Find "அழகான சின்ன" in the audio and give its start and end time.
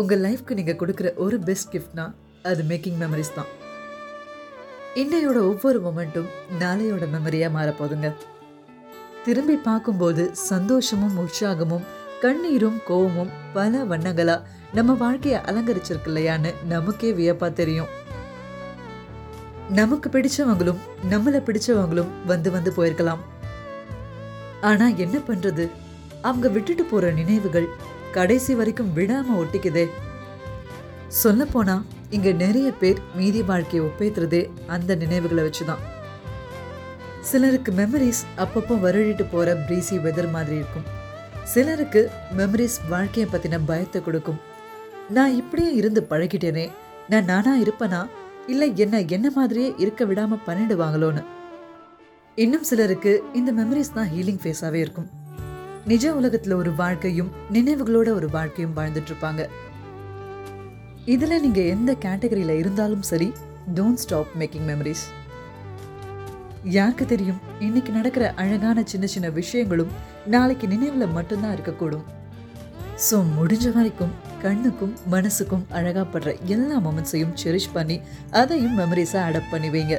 68.36-69.06